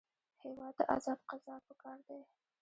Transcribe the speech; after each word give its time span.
هېواد 0.43 0.73
ته 0.77 0.83
ازاد 0.95 1.19
قضا 1.29 1.55
پکار 1.67 1.97
دی 2.07 2.19